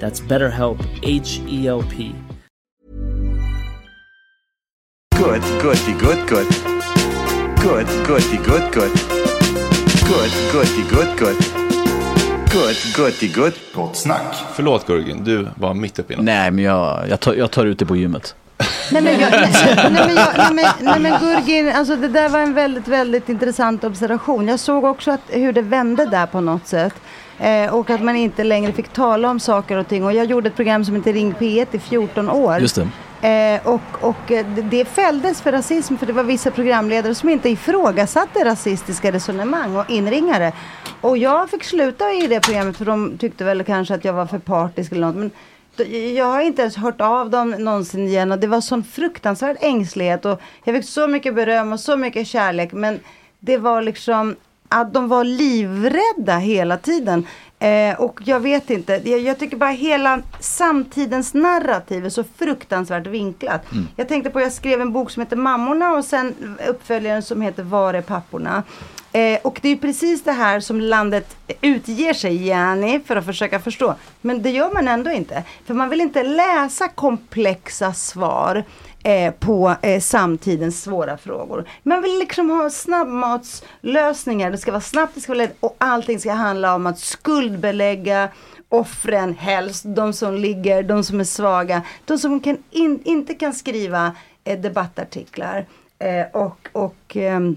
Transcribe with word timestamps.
That's 0.00 0.20
BetterHelp, 0.20 0.78
H 1.02 1.40
E 1.48 1.68
L 1.68 1.82
P. 1.82 2.14
Good, 5.16 5.42
goody, 5.62 5.92
good, 5.92 6.28
good. 6.28 6.46
Good, 7.62 7.86
goody, 8.06 8.36
good, 8.36 8.72
good. 8.72 8.92
Good, 10.06 10.30
goody, 10.52 10.82
good, 10.90 11.18
good. 11.18 11.36
Good, 12.52 12.76
goody, 12.96 13.28
good. 13.28 13.52
Gott 13.74 13.96
snack. 13.96 14.34
Förlåt 14.54 14.86
Gurgen, 14.86 15.24
du 15.24 15.48
var 15.54 15.74
mitt 15.74 15.98
uppe 15.98 16.12
i 16.12 16.16
något. 16.16 16.24
Nej, 16.24 16.50
men 16.50 16.64
jag, 16.64 17.08
jag, 17.08 17.20
tar, 17.20 17.34
jag 17.34 17.50
tar 17.50 17.66
ut 17.66 17.78
det 17.78 17.86
på 17.86 17.96
gymmet. 17.96 18.34
Nej 18.92 19.02
men, 19.02 19.20
jag, 19.20 19.30
nej, 19.30 19.50
nej, 19.76 19.90
men, 20.06 20.16
jag, 20.16 20.28
nej, 20.36 20.52
men, 20.52 20.64
nej 20.80 21.00
men 21.00 21.20
Gurgin, 21.20 21.68
alltså 21.68 21.96
det 21.96 22.08
där 22.08 22.28
var 22.28 22.38
en 22.38 22.54
väldigt, 22.54 22.88
väldigt 22.88 23.28
intressant 23.28 23.84
observation. 23.84 24.48
Jag 24.48 24.60
såg 24.60 24.84
också 24.84 25.10
att, 25.10 25.20
hur 25.28 25.52
det 25.52 25.62
vände 25.62 26.06
där 26.06 26.26
på 26.26 26.40
något 26.40 26.66
sätt. 26.66 26.94
Eh, 27.40 27.74
och 27.74 27.90
att 27.90 28.02
man 28.02 28.16
inte 28.16 28.44
längre 28.44 28.72
fick 28.72 28.88
tala 28.88 29.30
om 29.30 29.40
saker 29.40 29.76
och 29.76 29.88
ting. 29.88 30.04
Och 30.04 30.12
jag 30.12 30.26
gjorde 30.26 30.48
ett 30.48 30.56
program 30.56 30.84
som 30.84 30.94
heter 30.96 31.12
Ring 31.12 31.34
P1 31.34 31.66
i 31.72 31.78
14 31.78 32.30
år. 32.30 32.58
Just 32.58 32.74
det. 32.76 32.88
Eh, 33.28 33.66
och 33.68 33.80
och 34.00 34.30
eh, 34.32 34.46
det- 34.70 34.84
fälldes 34.84 35.40
för 35.42 35.52
rasism 35.52 35.96
för 35.96 36.06
det 36.06 36.12
var 36.12 36.22
vissa 36.22 36.50
programledare 36.50 37.14
som 37.14 37.28
inte 37.28 37.48
ifrågasatte 37.48 38.44
rasistiska 38.44 39.12
resonemang 39.12 39.76
och 39.76 39.90
inringare. 39.90 40.52
Och 41.00 41.18
jag 41.18 41.50
fick 41.50 41.64
sluta 41.64 42.12
i 42.12 42.26
det 42.26 42.40
programmet 42.40 42.76
för 42.76 42.84
de 42.84 43.18
tyckte 43.18 43.44
väl 43.44 43.64
kanske 43.64 43.94
att 43.94 44.04
jag 44.04 44.12
var 44.12 44.26
för 44.26 44.38
partisk 44.38 44.92
eller 44.92 45.06
något. 45.06 45.16
Men 45.16 45.30
jag 46.14 46.24
har 46.24 46.40
inte 46.40 46.62
ens 46.62 46.76
hört 46.76 47.00
av 47.00 47.30
dem 47.30 47.50
någonsin 47.50 48.06
igen 48.08 48.32
och 48.32 48.38
det 48.38 48.46
var 48.46 48.60
sån 48.60 48.84
fruktansvärd 48.84 49.56
ängslighet 49.60 50.24
och 50.24 50.40
jag 50.64 50.74
fick 50.76 50.84
så 50.88 51.08
mycket 51.08 51.34
beröm 51.34 51.72
och 51.72 51.80
så 51.80 51.96
mycket 51.96 52.26
kärlek 52.26 52.72
men 52.72 53.00
det 53.40 53.56
var 53.58 53.82
liksom 53.82 54.36
att 54.68 54.94
de 54.94 55.08
var 55.08 55.24
livrädda 55.24 56.38
hela 56.38 56.76
tiden. 56.76 57.26
Eh, 57.58 58.00
och 58.00 58.20
jag 58.24 58.40
vet 58.40 58.70
inte, 58.70 59.00
jag, 59.04 59.20
jag 59.20 59.38
tycker 59.38 59.56
bara 59.56 59.70
hela 59.70 60.20
samtidens 60.40 61.34
narrativ 61.34 62.06
är 62.06 62.10
så 62.10 62.24
fruktansvärt 62.24 63.06
vinklat. 63.06 63.66
Jag 63.96 64.08
tänkte 64.08 64.30
på, 64.30 64.40
jag 64.40 64.52
skrev 64.52 64.80
en 64.80 64.92
bok 64.92 65.10
som 65.10 65.20
heter 65.20 65.36
Mammorna 65.36 65.92
och 65.92 66.04
sen 66.04 66.56
uppföljaren 66.68 67.22
som 67.22 67.42
heter 67.42 67.62
Var 67.62 67.94
är 67.94 68.02
papporna? 68.02 68.62
Eh, 69.18 69.38
och 69.42 69.58
det 69.62 69.68
är 69.68 69.76
precis 69.76 70.22
det 70.22 70.32
här 70.32 70.60
som 70.60 70.80
landet 70.80 71.36
utger 71.60 72.12
sig, 72.12 72.46
Jani, 72.46 73.00
för 73.06 73.16
att 73.16 73.24
försöka 73.24 73.60
förstå. 73.60 73.94
Men 74.20 74.42
det 74.42 74.50
gör 74.50 74.74
man 74.74 74.88
ändå 74.88 75.10
inte. 75.10 75.44
För 75.66 75.74
man 75.74 75.88
vill 75.88 76.00
inte 76.00 76.22
läsa 76.22 76.88
komplexa 76.88 77.92
svar 77.92 78.64
eh, 79.02 79.32
på 79.32 79.74
eh, 79.82 80.00
samtidens 80.00 80.82
svåra 80.82 81.16
frågor. 81.18 81.68
Man 81.82 82.02
vill 82.02 82.18
liksom 82.18 82.50
ha 82.50 82.70
snabbmatslösningar. 82.70 84.50
Det 84.50 84.58
ska 84.58 84.70
vara 84.70 84.80
snabbt, 84.80 85.14
det 85.14 85.20
ska 85.20 85.32
vara 85.32 85.42
lätt 85.42 85.56
och 85.60 85.76
allting 85.78 86.20
ska 86.20 86.32
handla 86.32 86.74
om 86.74 86.86
att 86.86 86.98
skuldbelägga 86.98 88.28
offren 88.68 89.34
helst, 89.34 89.84
de 89.86 90.12
som 90.12 90.34
ligger, 90.34 90.82
de 90.82 91.04
som 91.04 91.20
är 91.20 91.24
svaga, 91.24 91.82
de 92.04 92.18
som 92.18 92.40
kan 92.40 92.56
in, 92.70 93.00
inte 93.04 93.34
kan 93.34 93.52
skriva 93.52 94.16
eh, 94.44 94.60
debattartiklar. 94.60 95.66
Eh, 95.98 96.42
och 96.42 96.68
och 96.72 97.16
ehm, 97.16 97.56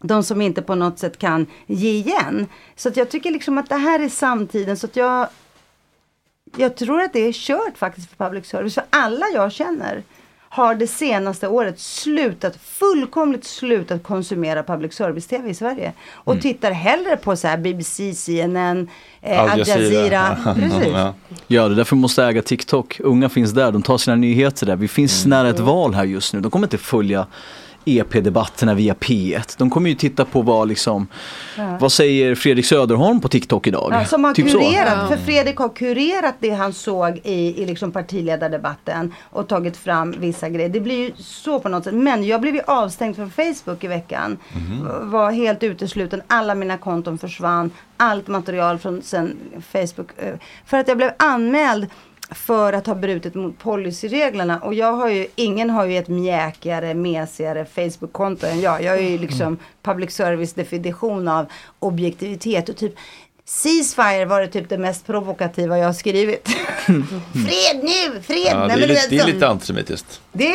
de 0.00 0.22
som 0.22 0.40
inte 0.40 0.62
på 0.62 0.74
något 0.74 0.98
sätt 0.98 1.18
kan 1.18 1.46
ge 1.66 1.90
igen. 1.90 2.46
Så 2.76 2.88
att 2.88 2.96
jag 2.96 3.10
tycker 3.10 3.30
liksom 3.30 3.58
att 3.58 3.68
det 3.68 3.76
här 3.76 4.00
är 4.00 4.08
samtiden. 4.08 4.76
Så 4.76 4.86
att 4.86 4.96
jag, 4.96 5.28
jag 6.56 6.76
tror 6.76 7.00
att 7.00 7.12
det 7.12 7.20
är 7.20 7.32
kört 7.32 7.78
faktiskt 7.78 8.10
för 8.10 8.24
public 8.24 8.46
service. 8.46 8.74
För 8.74 8.84
alla 8.90 9.26
jag 9.34 9.52
känner 9.52 10.02
har 10.50 10.74
det 10.74 10.86
senaste 10.86 11.48
året 11.48 11.80
slutat, 11.80 12.56
fullkomligt 12.62 13.44
slutat 13.44 14.02
konsumera 14.02 14.62
public 14.62 14.94
service-tv 14.94 15.50
i 15.50 15.54
Sverige. 15.54 15.92
Och 16.12 16.40
tittar 16.40 16.70
hellre 16.70 17.16
på 17.16 17.36
så 17.36 17.48
här 17.48 17.56
BBC, 17.56 18.14
CNN, 18.14 18.88
eh, 19.22 19.52
Al 19.52 19.58
Jazeera. 19.58 20.36
Precis. 20.54 20.92
Ja. 20.92 21.14
Ja, 21.46 21.68
det 21.68 21.74
är 21.74 21.76
därför 21.76 21.96
vi 21.96 22.02
måste 22.02 22.24
äga 22.24 22.42
TikTok. 22.42 23.00
Unga 23.00 23.28
finns 23.28 23.52
där, 23.52 23.72
de 23.72 23.82
tar 23.82 23.98
sina 23.98 24.16
nyheter 24.16 24.66
där. 24.66 24.76
Vi 24.76 24.88
finns 24.88 25.26
nära 25.26 25.48
ett 25.48 25.60
val 25.60 25.94
här 25.94 26.04
just 26.04 26.34
nu. 26.34 26.40
De 26.40 26.50
kommer 26.50 26.66
inte 26.66 26.78
följa 26.78 27.26
EP-debatterna 27.88 28.74
via 28.74 28.94
P1. 28.94 29.54
De 29.58 29.70
kommer 29.70 29.88
ju 29.90 29.94
titta 29.96 30.24
på 30.24 30.42
vad 30.42 30.68
liksom, 30.68 31.06
vad 31.80 31.92
säger 31.92 32.34
Fredrik 32.34 32.66
Söderholm 32.66 33.20
på 33.20 33.28
TikTok 33.28 33.66
idag? 33.66 33.90
Ja, 33.92 34.04
som 34.04 34.24
har 34.24 34.34
Typ 34.34 34.50
så. 34.50 34.58
kurerat, 34.58 35.08
för 35.08 35.16
Fredrik 35.16 35.56
har 35.56 35.68
kurerat 35.68 36.34
det 36.40 36.50
han 36.50 36.72
såg 36.72 37.20
i, 37.24 37.62
i 37.62 37.66
liksom 37.66 37.92
partiledardebatten 37.92 39.14
och 39.30 39.48
tagit 39.48 39.76
fram 39.76 40.14
vissa 40.18 40.48
grejer. 40.48 40.68
Det 40.68 40.80
blir 40.80 40.98
ju 40.98 41.12
så 41.18 41.60
på 41.60 41.68
något 41.68 41.84
sätt. 41.84 41.94
Men 41.94 42.24
jag 42.24 42.40
blev 42.40 42.54
ju 42.54 42.60
avstängd 42.66 43.16
från 43.16 43.30
Facebook 43.30 43.84
i 43.84 43.86
veckan. 43.88 44.38
Var 45.02 45.30
helt 45.30 45.62
utesluten, 45.62 46.22
alla 46.26 46.54
mina 46.54 46.76
konton 46.78 47.18
försvann. 47.18 47.70
Allt 47.96 48.28
material 48.28 48.78
från 48.78 49.02
sen 49.02 49.36
Facebook. 49.72 50.08
eh, 50.16 50.34
För 50.66 50.76
att 50.78 50.88
jag 50.88 50.96
blev 50.96 51.10
anmäld 51.18 51.86
för 52.30 52.72
att 52.72 52.86
ha 52.86 52.94
brutit 52.94 53.34
mot 53.34 53.58
policyreglerna. 53.58 54.58
Och 54.58 54.74
jag 54.74 54.92
har 54.92 55.08
ju, 55.08 55.26
ingen 55.34 55.70
har 55.70 55.84
ju 55.84 55.96
ett 55.98 56.08
mjäkigare, 56.08 56.94
mesigare 56.94 57.64
Facebook-konto 57.64 58.46
än 58.46 58.60
jag. 58.60 58.82
Jag 58.82 58.98
är 58.98 59.10
ju 59.10 59.18
liksom 59.18 59.58
public 59.82 60.10
service 60.10 60.52
definition 60.52 61.28
av 61.28 61.46
objektivitet 61.78 62.68
och 62.68 62.76
typ 62.76 62.94
Ceasefire 63.50 64.24
var 64.24 64.40
det 64.40 64.48
typ 64.48 64.68
det 64.68 64.78
mest 64.78 65.06
provokativa 65.06 65.78
jag 65.78 65.86
har 65.86 65.92
skrivit. 65.92 66.48
fred 67.32 67.82
nu, 67.82 68.22
fred! 68.22 68.38
Ja, 68.46 68.56
det, 68.56 68.62
är 68.64 68.68
men 68.68 68.78
lite, 68.80 69.06
det 69.10 69.16
är 69.16 69.20
som- 69.20 69.30
lite 69.30 69.48
antisemitiskt. 69.48 70.20
det, 70.32 70.52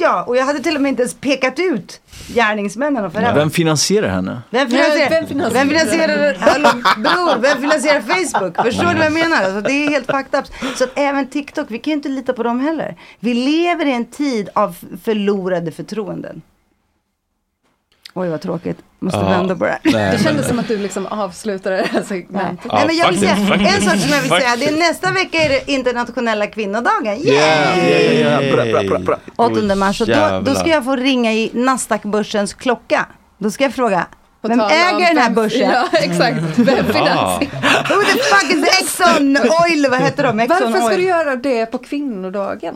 ja, 0.00 0.22
och 0.24 0.36
jag 0.36 0.44
hade 0.44 0.60
till 0.60 0.76
och 0.76 0.82
med 0.82 0.88
inte 0.90 1.02
ens 1.02 1.14
pekat 1.14 1.58
ut 1.58 2.00
gärningsmännen 2.34 3.10
här. 3.14 3.34
Vem 3.34 3.50
finansierar 3.50 4.08
henne? 4.08 4.42
Vem 4.50 4.70
finansierar, 4.70 5.10
Vem 5.10 5.26
finansierar- 5.26 5.54
vem 5.64 5.68
finansierar 5.68 6.34
hallå, 6.40 6.68
bror, 6.96 7.38
vem 7.42 7.60
finansierar 7.60 8.00
Facebook? 8.00 8.56
Förstår 8.66 8.88
du 8.88 8.94
vad 8.94 9.04
jag 9.06 9.12
menar? 9.12 9.36
Alltså, 9.44 9.60
det 9.60 9.72
är 9.72 9.88
helt 9.90 10.06
fucked 10.06 10.40
up. 10.40 10.76
Så 10.76 10.84
att 10.84 10.90
även 10.94 11.26
TikTok, 11.26 11.66
vi 11.70 11.78
kan 11.78 11.90
ju 11.90 11.94
inte 11.96 12.08
lita 12.08 12.32
på 12.32 12.42
dem 12.42 12.60
heller. 12.60 12.96
Vi 13.20 13.34
lever 13.34 13.86
i 13.86 13.92
en 13.92 14.04
tid 14.04 14.48
av 14.54 14.76
förlorade 15.04 15.72
förtroenden. 15.72 16.42
Oj 18.16 18.28
vad 18.28 18.40
tråkigt, 18.40 18.78
måste 19.00 19.18
Ja. 19.18 19.28
vända 19.28 19.56
på 19.56 19.64
det 19.64 19.70
här. 19.70 19.80
Nej, 19.84 19.92
Det 19.92 19.98
men- 20.00 20.18
kändes 20.18 20.48
som 20.48 20.58
att 20.58 20.68
du 20.68 20.76
liksom 20.78 21.06
avslutade 21.06 21.76
det 21.76 21.88
här 21.92 22.02
segmentet. 22.02 22.64
Ja, 22.68 22.74
Nej, 22.74 22.86
men 22.86 22.96
jag 22.96 23.08
vill 23.10 23.20
säga, 23.20 23.36
faktiskt, 23.36 23.76
en 23.76 23.82
sak 23.82 23.98
som 24.00 24.10
jag 24.10 24.20
vill 24.20 24.30
säga, 24.30 24.56
det 24.56 24.66
är 24.68 24.78
nästa 24.78 25.10
vecka 25.10 25.38
är 25.38 25.48
det 25.48 25.70
internationella 25.72 26.46
kvinnodagen. 26.46 27.16
Yeah! 27.18 27.78
Ja, 27.78 28.30
ja, 28.30 28.40
ja, 28.42 28.52
bra, 28.56 28.64
bra, 28.64 28.82
bra, 28.82 28.98
bra. 28.98 29.16
8 29.36 29.74
mars 29.74 30.00
och 30.00 30.06
då, 30.06 30.40
då 30.44 30.54
ska 30.54 30.68
jag 30.68 30.84
få 30.84 30.96
ringa 30.96 31.32
i 31.32 31.50
Nasdaq-börsens 31.54 32.54
klocka. 32.54 33.06
Då 33.38 33.50
ska 33.50 33.64
jag 33.64 33.74
fråga, 33.74 34.06
På 34.42 34.48
vem 34.48 34.60
äger 34.60 35.08
den 35.14 35.18
här 35.18 35.30
börsen? 35.30 35.70
Ja, 35.70 35.88
exakt. 35.92 36.36
Vem 36.56 36.84
finansierar? 36.84 37.38
Who 37.88 38.02
the 38.02 38.18
fuck 38.22 38.50
is 38.54 38.80
Exxon 38.80 39.36
Oil? 39.36 39.86
Vad 39.90 40.00
heter 40.00 40.22
de? 40.22 40.40
Exxon 40.40 40.62
Varför 40.72 40.78
ska 40.78 40.88
Oil. 40.88 40.96
du 41.00 41.04
göra 41.06 41.36
det 41.36 41.66
på 41.66 41.78
kvinnodagen? 41.78 42.74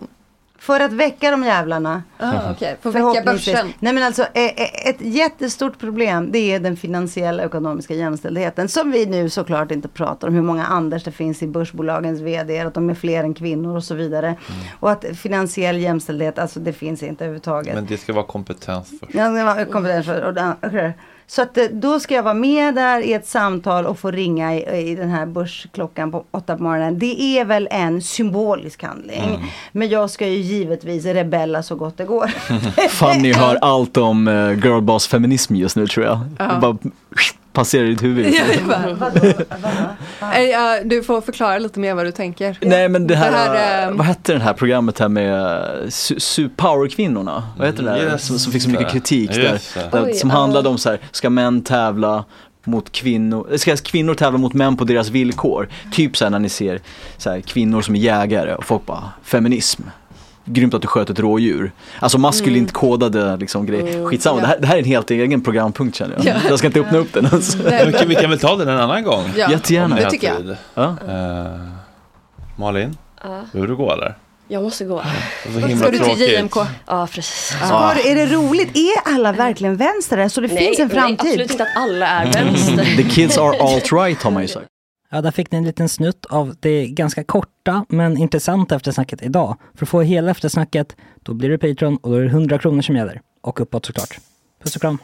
För 0.61 0.81
att 0.81 0.93
väcka 0.93 1.31
de 1.31 1.45
jävlarna. 1.45 2.03
Ah, 2.19 2.51
Okej, 2.51 2.77
för 2.81 2.89
att 2.89 2.95
väcka 3.17 3.33
börsen. 3.33 3.73
Nej 3.79 3.93
men 3.93 4.03
alltså 4.03 4.23
eh, 4.23 4.45
eh, 4.45 4.89
ett 4.89 4.97
jättestort 5.01 5.79
problem 5.79 6.33
det 6.33 6.39
är 6.39 6.61
den 6.61 6.77
finansiella 6.77 7.43
och 7.43 7.49
ekonomiska 7.49 7.95
jämställdheten. 7.95 8.69
Som 8.69 8.91
vi 8.91 9.07
nu 9.07 9.31
såklart 9.31 9.71
inte 9.71 9.89
pratar 9.89 10.29
om. 10.29 10.35
Hur 10.35 10.43
många 10.43 10.67
Anders 10.67 11.05
det 11.05 11.11
finns 11.13 11.43
i 11.43 11.47
börsbolagens 11.47 12.21
vd. 12.21 12.61
Att 12.61 12.75
de 12.75 12.91
är 12.91 12.95
fler 12.95 13.25
än 13.25 13.35
kvinnor 13.35 13.77
och 13.77 13.85
så 13.85 13.95
vidare. 13.95 14.35
Och 14.81 14.91
att 14.91 15.05
finansiell 15.15 15.79
jämställdhet, 15.79 16.39
alltså 16.39 16.61
det 16.61 16.73
finns 16.73 17.03
inte 17.03 17.25
överhuvudtaget. 17.25 17.75
Men 17.75 17.87
det 17.87 17.97
ska 17.99 18.13
vara 18.13 18.27
kompetens 18.27 18.89
först. 19.01 19.15
Ja, 19.15 19.29
det 19.29 19.45
var 19.45 19.65
kompetens 19.65 20.07
för, 20.07 20.23
och 20.25 20.35
den- 20.35 20.53
okej. 20.63 20.93
Så 21.31 21.43
att 21.43 21.59
eh, 21.59 21.65
då 21.65 22.01
ska 22.01 22.15
jag 22.15 22.23
vara 22.23 22.35
med 22.35 22.75
där 22.75 23.01
i 23.01 23.13
ett 23.13 23.27
samtal 23.27 23.87
och 23.87 23.99
få 23.99 24.11
ringa 24.11 24.55
i, 24.55 24.91
i 24.91 24.95
den 24.95 25.11
här 25.11 25.27
börsklockan 25.27 26.13
på 26.13 26.25
åtta 26.31 26.57
på 26.57 26.63
morgonen. 26.63 26.99
Det 26.99 27.21
är 27.39 27.45
väl 27.45 27.69
en 27.71 28.03
symbolisk 28.03 28.83
handling. 28.83 29.53
Men 29.73 29.89
jag 29.89 30.11
ska 30.11 30.27
ju 30.27 30.37
givetvis 30.37 31.05
rebella 31.05 31.63
så 31.63 31.75
gott 31.75 31.97
det 31.97 32.05
går. 32.05 32.27
Fanny 32.89 33.33
hör 33.37 33.59
allt 33.61 33.97
om 33.97 34.29
uh, 34.29 34.65
girlboss 34.65 35.07
feminism 35.07 35.55
just 35.55 35.77
nu 35.77 35.87
tror 35.87 36.07
jag. 36.07 36.19
Det 36.39 36.59
bara 36.61 36.77
passerar 37.59 37.85
i 37.85 37.89
ditt 37.89 38.03
huvud. 38.03 38.35
Bara- 38.69 39.13
Eh, 40.35 40.43
ja, 40.43 40.79
Du 40.85 41.03
får 41.03 41.21
förklara 41.21 41.59
lite 41.59 41.81
mer 41.81 41.95
vad 41.95 42.05
du 42.05 42.13
tänker. 42.13 42.59
Nej 42.61 42.89
men 42.89 43.07
det 43.07 43.17
här, 43.17 43.31
Det 43.31 43.37
här, 43.59 43.89
eh, 43.89 43.95
vad 43.97 44.07
hette 44.07 44.33
det 44.33 44.39
här 44.41 44.53
programmet 44.53 44.99
här 44.99 45.09
med 45.09 45.33
uh, 45.83 45.87
su- 45.89 46.51
powerkvinnorna? 46.57 47.43
Vad 47.59 47.67
heter 47.67 47.83
det 47.83 47.91
där? 47.91 48.11
Just 48.13 48.25
Som, 48.27 48.39
som 48.39 48.53
fick 48.53 48.63
så 48.63 48.71
mycket 48.71 48.89
kritik 48.91 49.31
det. 49.35 49.59
där 49.93 50.05
Oj, 50.05 50.15
som 50.15 50.31
handlade 50.31 50.69
om 50.69 50.79
så 50.79 50.91
här, 50.91 51.01
ska 51.11 51.31
män 51.31 51.63
tävla 51.63 52.25
mot 52.65 52.93
kvinnor, 52.93 53.57
ska 53.57 53.77
kvinnor 53.77 54.15
tävla 54.15 54.39
mot 54.39 54.55
män 54.55 54.77
på 54.77 54.85
deras 54.85 55.09
villkor? 55.09 55.69
Typ 55.93 56.17
så 56.17 56.25
här 56.25 56.31
när 56.31 56.39
ni 56.39 56.49
ser 56.49 56.81
så 57.17 57.31
här, 57.31 57.41
kvinnor 57.41 57.83
som 57.83 57.95
är 57.95 57.99
jägare 57.99 58.55
och 58.55 58.65
folk 58.65 58.87
bara, 58.87 59.05
feminism. 59.23 59.83
Grymt 60.49 60.75
att 60.75 60.83
du 60.83 60.89
sköt 60.89 61.11
ett 61.11 61.19
rådjur. 61.19 61.73
Alltså 62.01 62.19
maskulint 62.19 62.73
kodade 62.73 63.37
liksom 63.37 63.67
grejer. 63.67 64.07
Skitsamma, 64.07 64.37
ja. 64.37 64.41
det, 64.41 64.47
här, 64.47 64.59
det 64.61 64.67
här 64.67 64.75
är 64.75 64.79
en 64.79 64.85
helt 64.85 65.11
egen 65.11 65.41
programpunkt 65.41 65.97
känner 65.97 66.17
jag. 66.17 66.27
Ja. 66.27 66.41
Jag 66.49 66.59
ska 66.59 66.67
inte 66.67 66.81
öppna 66.81 66.99
upp 66.99 67.13
den 67.13 67.27
alltså. 67.33 67.59
Nej, 67.65 67.93
Men 68.01 68.09
vi 68.09 68.15
kan- 68.15 68.31
väl 68.31 68.39
ta 68.39 68.57
den 68.57 68.69
en 68.69 68.79
annan 68.81 69.03
gång? 69.05 69.25
ja. 69.37 69.51
Jättegärna. 69.51 69.97
Det 69.97 70.11
tycker 70.11 70.29
jag. 70.29 70.57
Ja. 70.75 70.97
Eh, 71.09 71.61
Malin, 72.57 72.97
Ja, 73.23 73.41
behöver 73.53 73.69
du 73.69 73.77
gå 73.77 73.93
eller? 73.93 74.15
jag 74.49 74.63
måste 74.63 74.85
gå. 74.85 75.03
Det 75.45 75.51
var 75.53 75.61
så 75.61 75.67
himla 75.67 75.87
Ska 75.87 75.93
du 75.93 76.15
till. 76.15 76.33
JMK? 76.39 76.57
Ja, 76.87 77.07
precis. 77.13 77.57
Du, 78.03 78.11
är 78.11 78.15
det 78.15 78.27
roligt? 78.27 78.77
Är 78.77 79.15
alla 79.15 79.33
verkligen 79.33 79.77
vänster? 79.77 80.29
Så 80.29 80.41
det 80.41 80.49
finns 80.49 80.79
en 80.79 80.89
nej, 80.89 80.99
absolut 81.03 81.19
framtid? 81.21 81.51
inte 81.51 81.63
att 81.63 81.77
alla 81.77 82.07
är 82.07 82.33
vänster. 82.33 82.85
The 82.97 83.03
kids 83.03 83.39
are 83.39 83.53
alt-right 83.59 84.23
har 84.23 84.31
man 84.31 84.43
ju 84.43 84.49
sagt. 84.49 84.67
Ja, 85.11 85.21
där 85.21 85.31
fick 85.31 85.51
ni 85.51 85.59
en 85.59 85.65
liten 85.65 85.89
snutt 85.89 86.27
av 86.27 86.55
det 86.61 86.87
ganska 86.87 87.25
korta 87.25 87.85
men 87.89 88.19
intressanta 88.19 88.77
eftersnacket 88.77 89.23
idag. 89.23 89.57
För 89.75 89.85
att 89.85 89.89
få 89.89 90.03
hela 90.03 90.31
eftersnacket, 90.31 90.97
då 91.23 91.35
blir 91.35 91.51
det 91.51 91.59
Patreon 91.59 91.97
och 91.97 92.11
då 92.11 92.17
är 92.17 92.21
det 92.21 92.29
100 92.29 92.59
kronor 92.59 92.83
som 92.83 92.97
gäller. 92.97 93.21
Och 93.41 93.61
uppåt 93.61 93.87
såklart. 93.87 94.19
Puss 94.63 94.77
och 94.77 94.83
kram. 94.83 94.99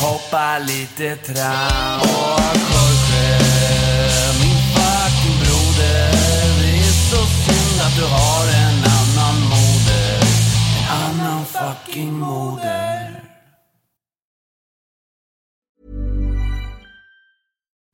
Hoppa 0.00 0.58
lite 0.58 1.16
tram 1.16 2.00
Och 2.00 2.56
Jorge, 2.72 3.38
min 4.40 4.58
fucking 4.74 5.38
broder 5.40 6.10
Det 6.60 6.78
är 6.78 6.92
så 7.10 7.26
synd 7.26 7.80
att 7.80 7.96
du 7.96 8.04
har 8.04 8.37
fucking 11.98 12.18
moder 12.20 12.77